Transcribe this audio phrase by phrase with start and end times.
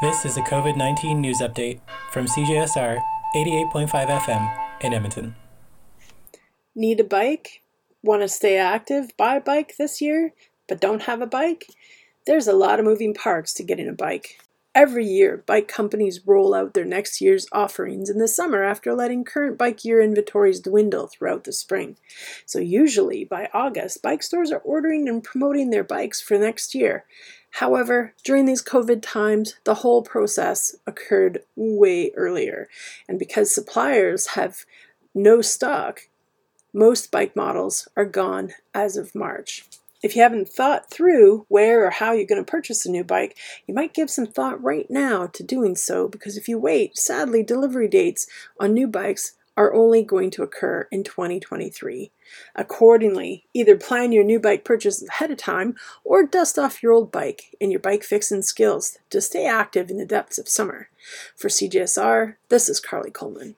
[0.00, 1.78] This is a COVID 19 news update
[2.10, 3.02] from CJSR
[3.36, 5.34] 88.5 FM in Edmonton.
[6.74, 7.60] Need a bike?
[8.02, 9.14] Want to stay active?
[9.18, 10.32] Buy a bike this year,
[10.66, 11.66] but don't have a bike?
[12.26, 14.40] There's a lot of moving parts to getting a bike.
[14.72, 19.24] Every year, bike companies roll out their next year's offerings in the summer after letting
[19.24, 21.96] current bike year inventories dwindle throughout the spring.
[22.46, 27.04] So, usually by August, bike stores are ordering and promoting their bikes for next year.
[27.54, 32.68] However, during these COVID times, the whole process occurred way earlier.
[33.08, 34.64] And because suppliers have
[35.14, 36.02] no stock,
[36.72, 39.64] most bike models are gone as of March.
[40.02, 43.36] If you haven't thought through where or how you're going to purchase a new bike,
[43.66, 47.42] you might give some thought right now to doing so because if you wait, sadly,
[47.42, 48.26] delivery dates
[48.58, 52.10] on new bikes are only going to occur in 2023.
[52.54, 57.12] Accordingly, either plan your new bike purchase ahead of time or dust off your old
[57.12, 60.88] bike and your bike fixing skills to stay active in the depths of summer.
[61.36, 63.56] For CJSR, this is Carly Coleman.